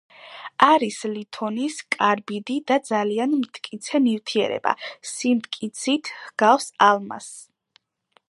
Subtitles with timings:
[0.67, 4.73] არის ლითონის კარბიდი და ძალიან მტკიცე ნივთიერება;
[5.11, 7.39] სიმტკიცით ჰგავს ალმასს.